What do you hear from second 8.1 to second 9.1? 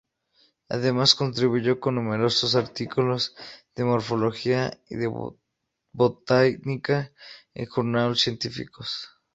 científicos.